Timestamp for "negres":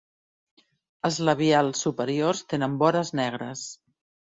3.23-3.71